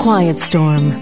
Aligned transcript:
Quiet 0.00 0.40
Storm. 0.40 0.99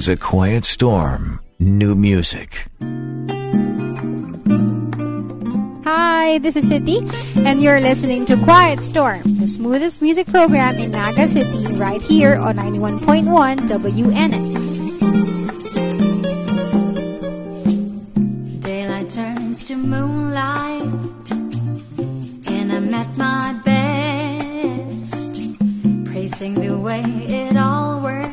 Is 0.00 0.08
a 0.08 0.16
quiet 0.16 0.64
storm. 0.64 1.40
New 1.58 1.94
music. 1.94 2.68
Hi, 5.84 6.38
this 6.38 6.56
is 6.56 6.70
Sitti, 6.70 7.04
and 7.44 7.62
you're 7.62 7.82
listening 7.82 8.24
to 8.24 8.38
Quiet 8.38 8.80
Storm, 8.80 9.20
the 9.38 9.46
smoothest 9.46 10.00
music 10.00 10.26
program 10.28 10.76
in 10.76 10.92
Naga 10.92 11.28
City, 11.28 11.76
right 11.76 12.00
here 12.00 12.36
on 12.36 12.54
91.1 12.54 13.68
WNX. 13.68 14.80
Daylight 18.62 19.10
turns 19.10 19.68
to 19.68 19.76
moonlight, 19.76 21.30
and 22.48 22.72
I'm 22.72 22.94
at 22.94 23.18
my 23.18 23.52
best, 23.66 25.34
praising 26.06 26.54
the 26.54 26.78
way 26.78 27.02
it 27.04 27.54
all 27.58 27.90
upon 28.00 28.29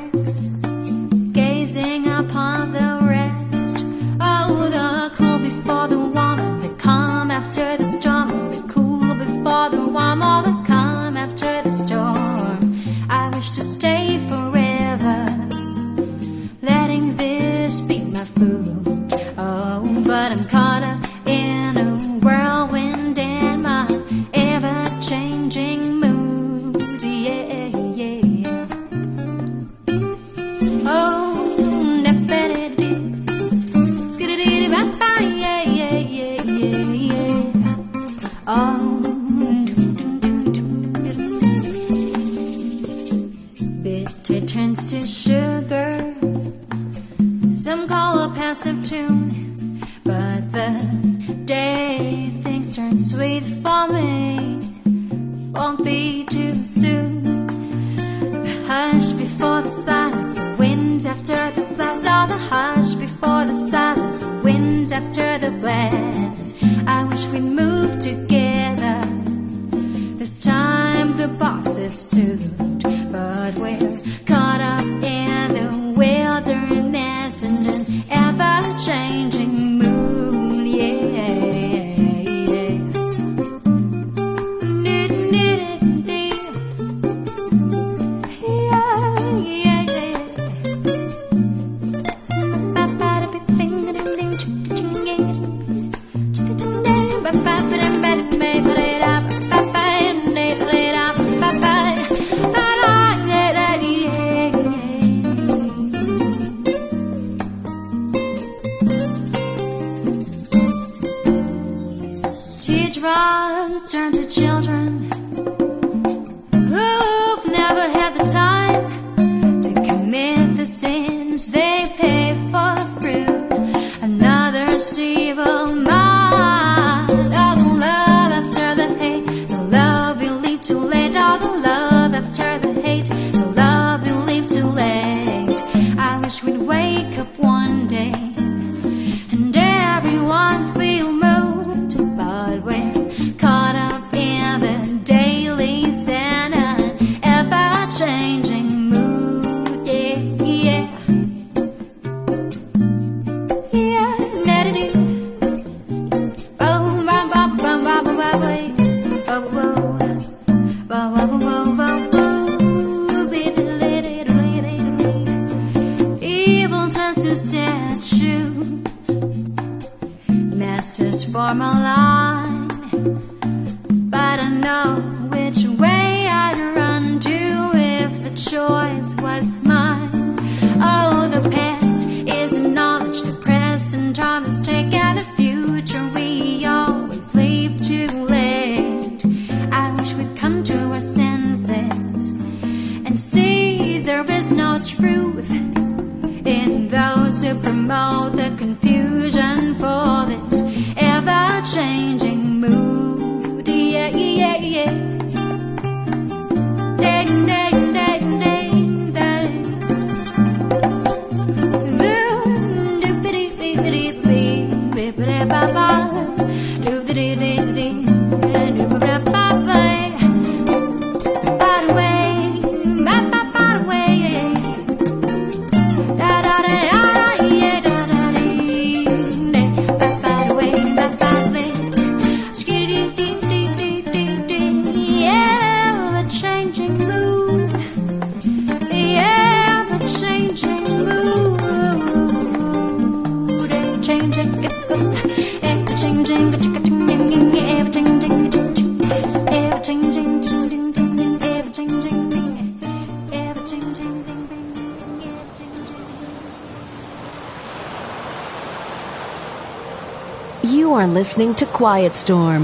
listening 261.38 261.54
to 261.54 261.72
Quiet 261.72 262.16
Storm 262.16 262.64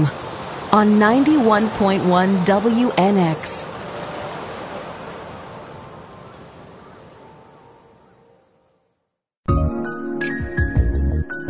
on 0.72 0.98
91.1 0.98 2.00
WNX. 2.44 3.70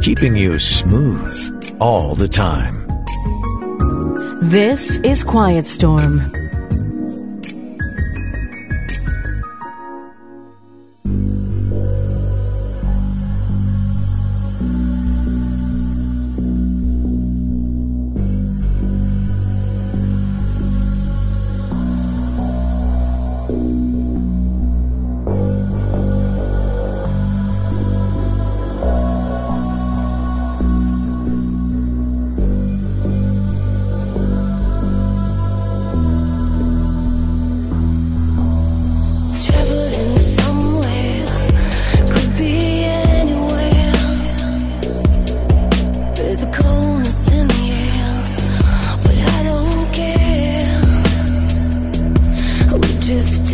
keeping 0.02 0.36
you 0.36 0.58
smooth 0.58 1.78
all 1.80 2.14
the 2.14 2.28
time. 2.28 2.74
This 4.42 4.98
is 4.98 5.24
Quiet 5.24 5.64
Storm 5.64 6.33
drifting. 53.06 53.53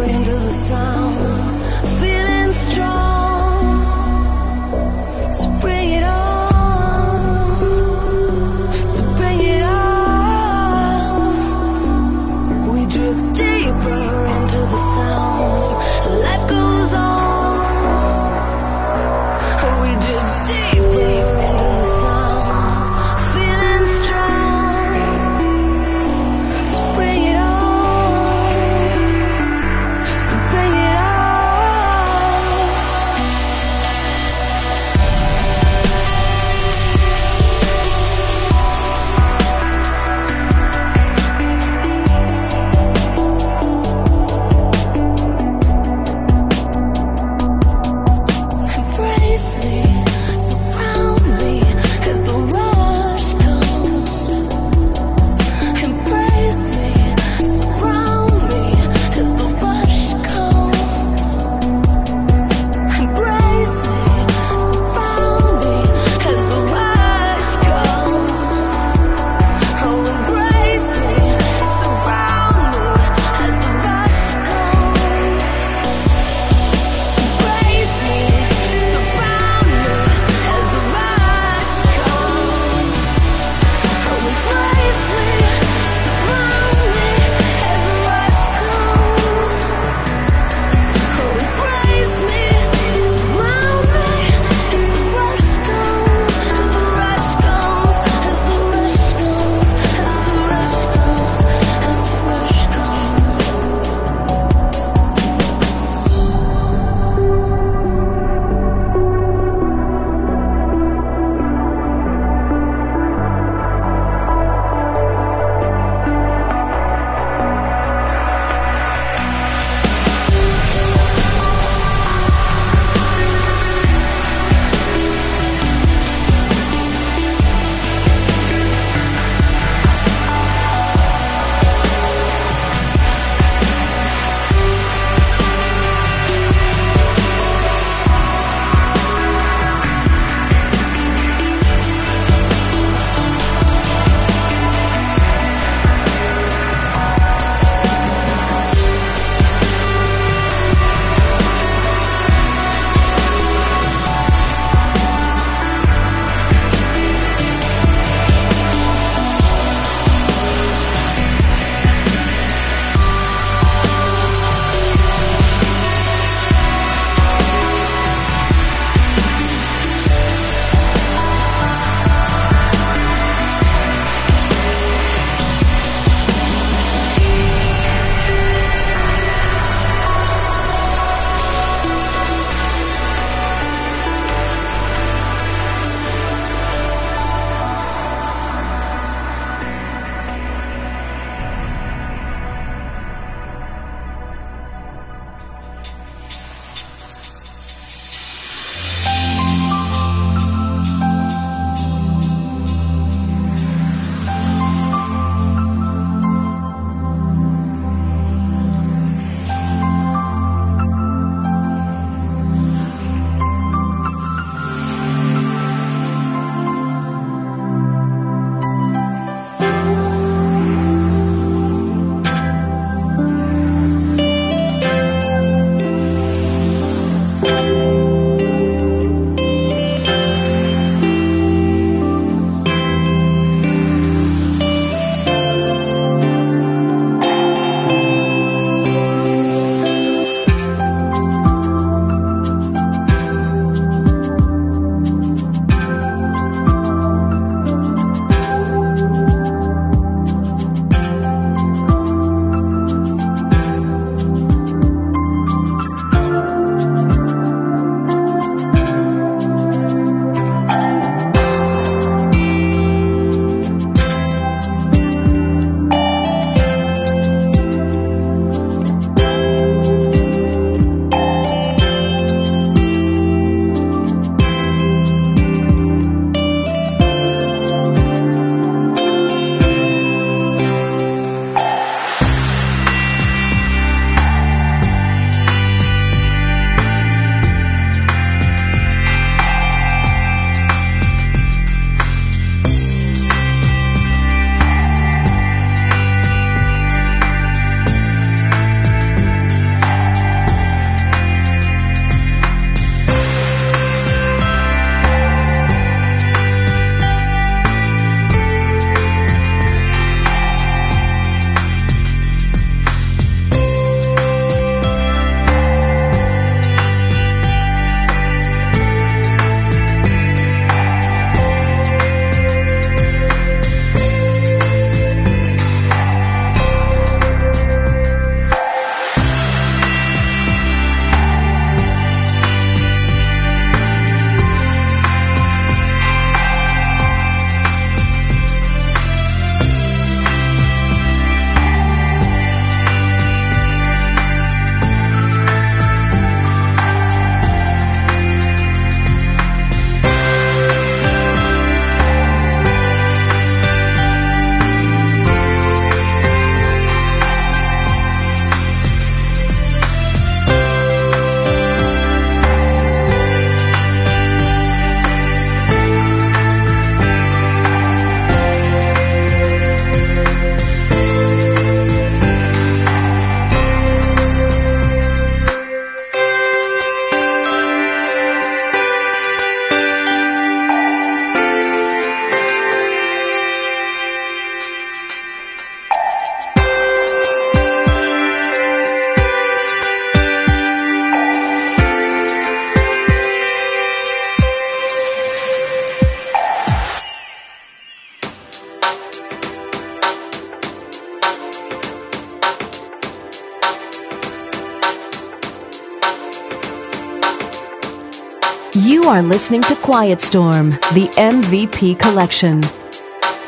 are 409.21 409.27
listening 409.27 409.61
to 409.61 409.75
Quiet 409.75 410.19
Storm, 410.19 410.71
the 410.95 411.07
MVP 411.15 411.99
collection, 411.99 412.61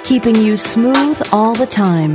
keeping 0.03 0.36
you 0.36 0.55
smooth 0.55 1.19
all 1.31 1.55
the 1.55 1.65
time. 1.65 2.13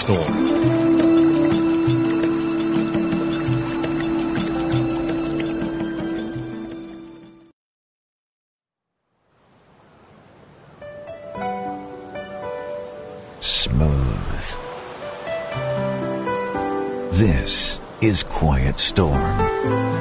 This 18.11 18.25
is 18.25 18.25
Quiet 18.25 18.77
Storm. 18.81 20.00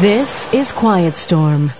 This 0.00 0.48
is 0.54 0.72
Quiet 0.72 1.14
Storm. 1.14 1.72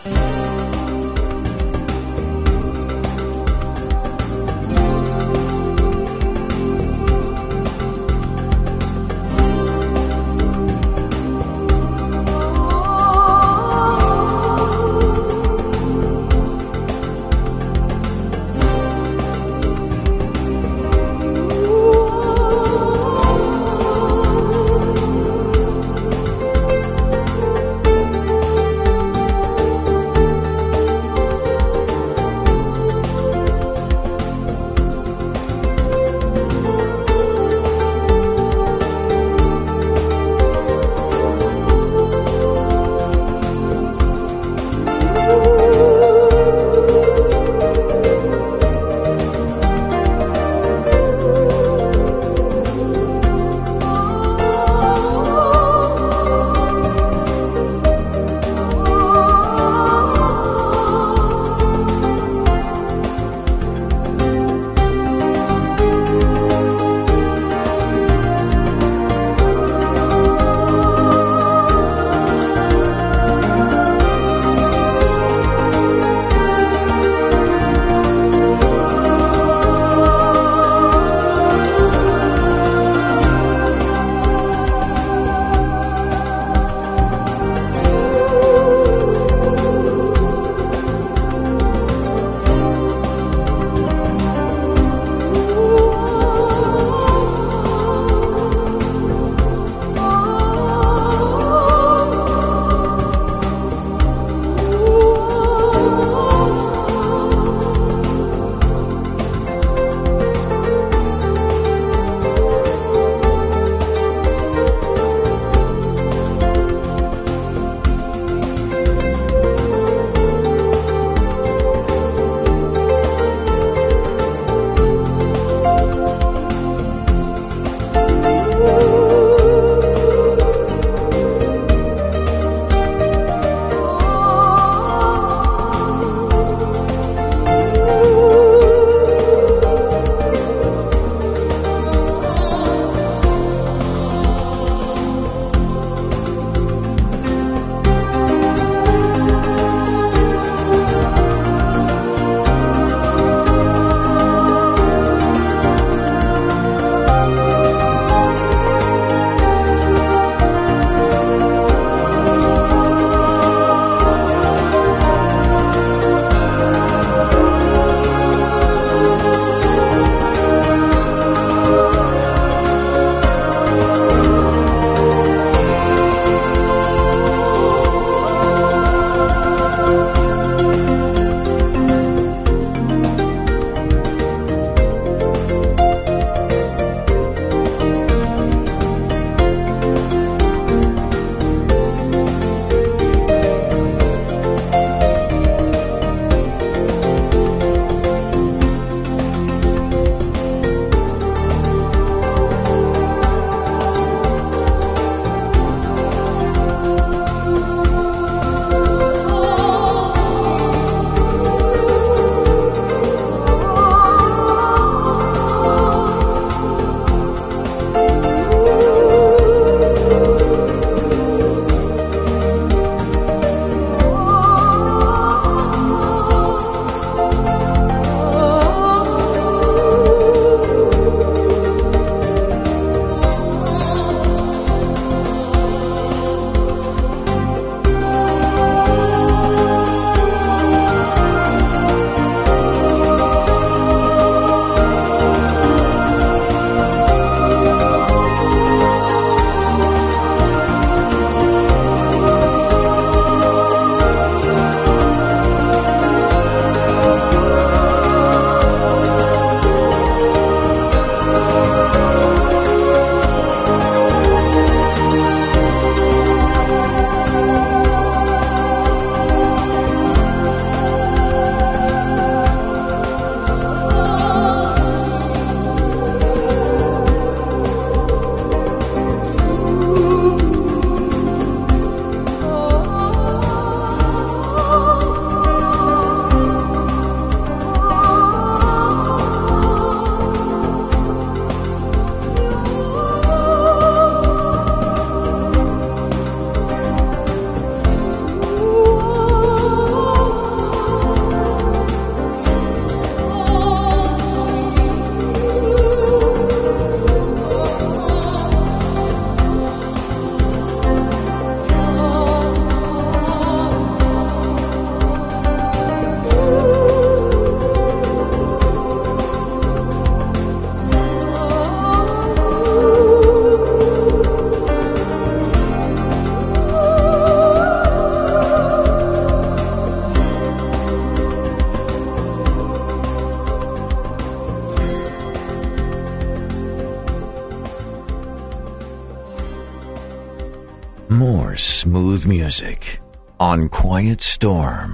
On 343.41 343.70
Quiet 343.70 344.20
Storm. 344.20 344.89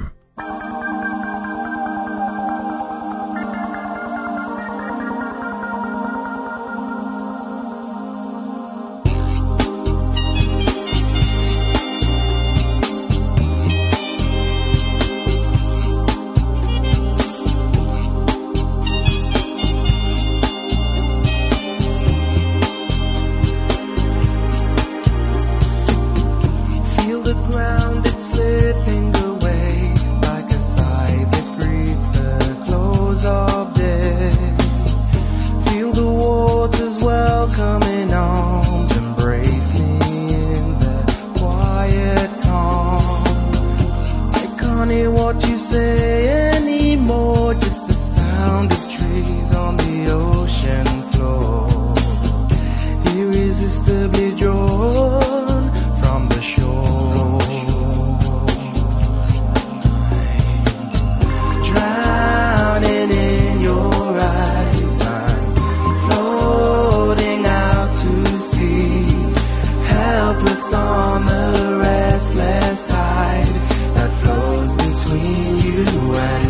You 76.16 76.45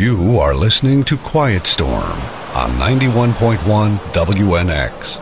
You 0.00 0.38
are 0.38 0.54
listening 0.54 1.04
to 1.04 1.18
Quiet 1.18 1.66
Storm 1.66 1.92
on 2.56 2.70
91.1 2.80 3.98
WNX. 4.14 5.20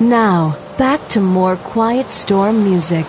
Now, 0.00 0.56
back 0.78 1.06
to 1.10 1.20
more 1.20 1.56
Quiet 1.56 2.08
Storm 2.08 2.64
music. 2.64 3.04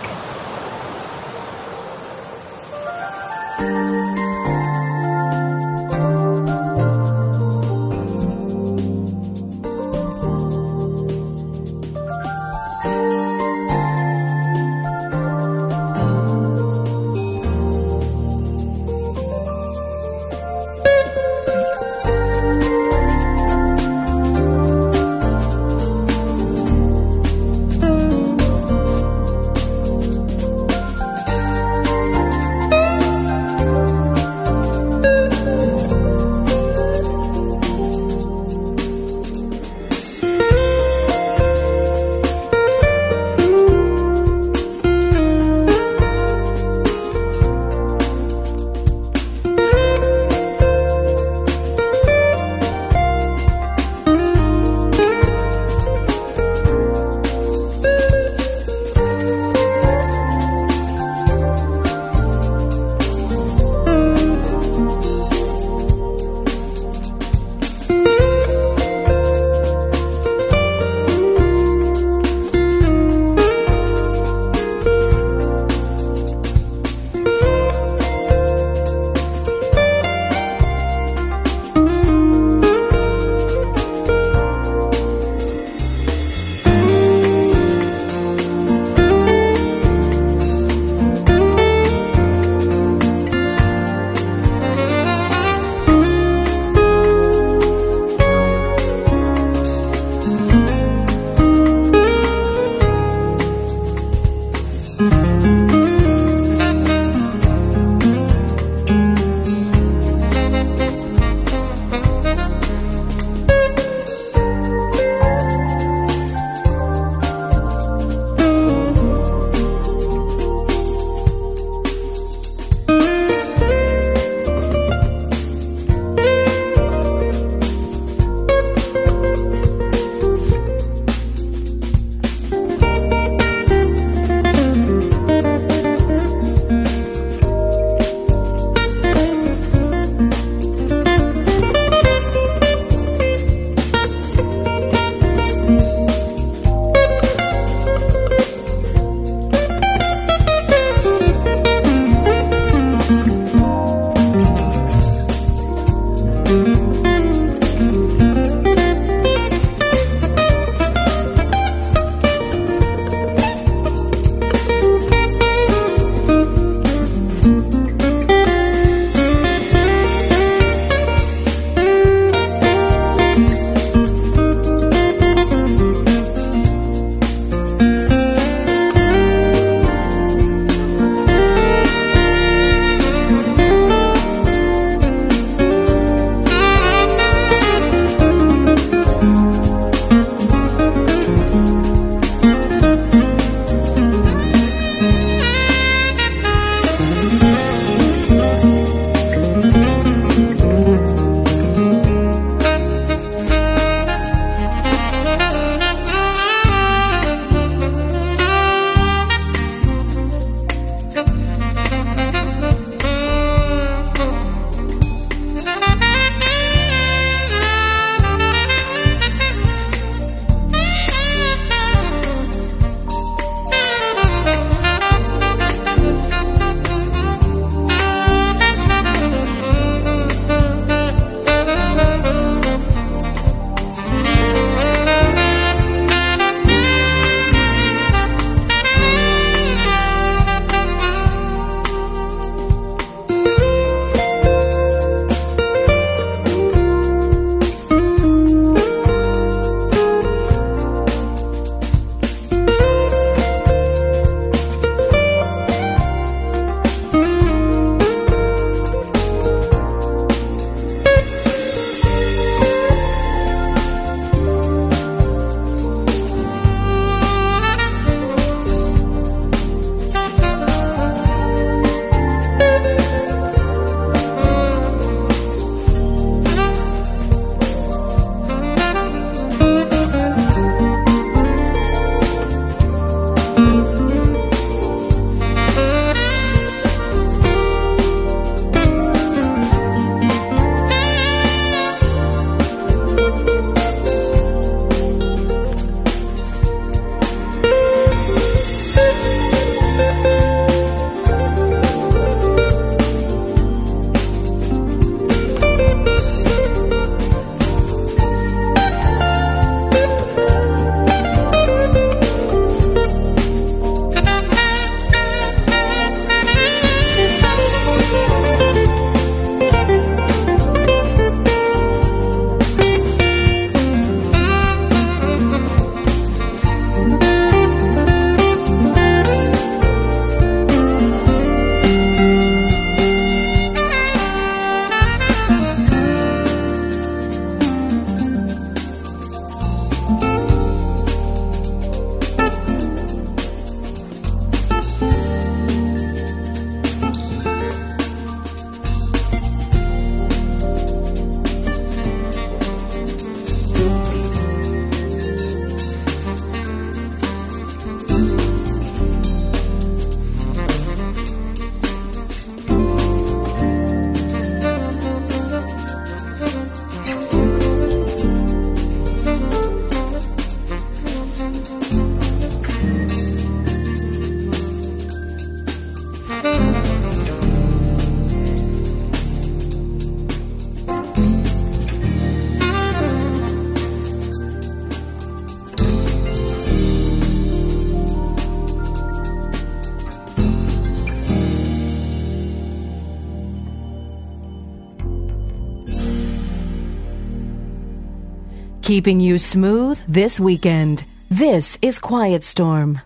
Keeping 398.92 399.20
you 399.20 399.38
smooth 399.38 399.98
this 400.06 400.38
weekend. 400.38 401.04
This 401.30 401.78
is 401.80 401.98
Quiet 401.98 402.44
Storm. 402.44 403.00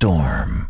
storm. 0.00 0.69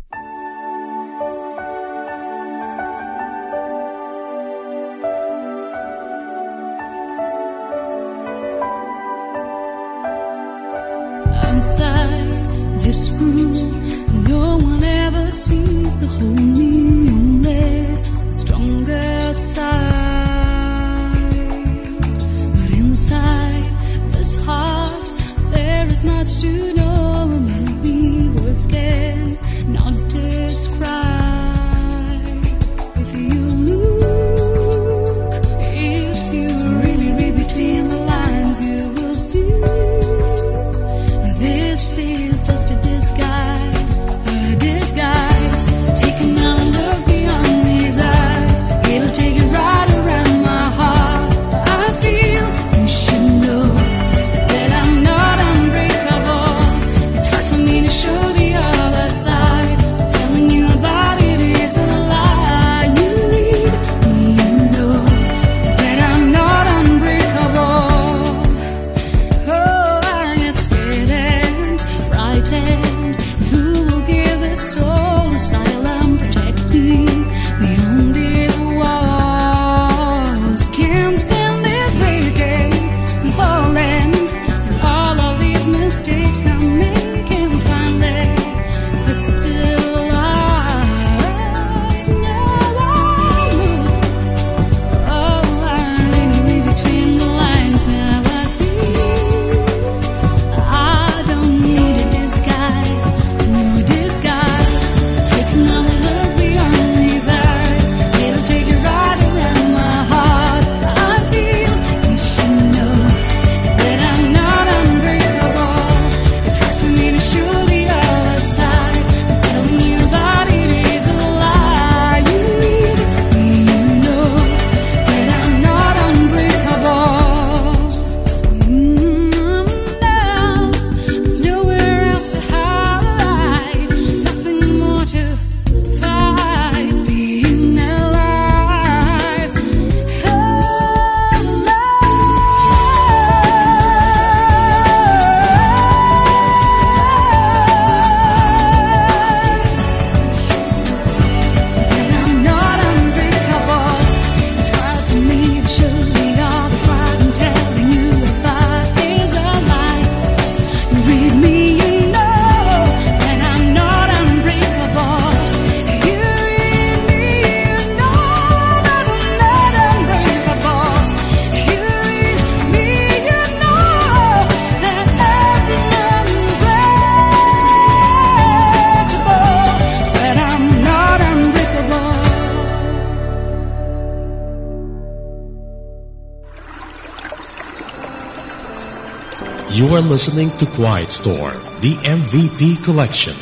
Are 190.01 190.07
listening 190.07 190.49
to 190.57 190.65
Quiet 190.67 191.11
Storm, 191.11 191.59
the 191.81 191.95
MVP 192.03 192.81
collection 192.83 193.33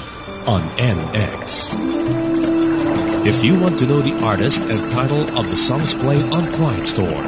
on 0.45 0.61
NX. 0.77 1.75
If 3.25 3.43
you 3.43 3.59
want 3.59 3.77
to 3.79 3.85
know 3.85 3.99
the 4.01 4.17
artist 4.23 4.63
and 4.63 4.91
title 4.91 5.21
of 5.37 5.49
the 5.49 5.55
songs 5.55 5.93
played 5.93 6.23
on 6.33 6.53
Quiet 6.55 6.87
Storm, 6.87 7.25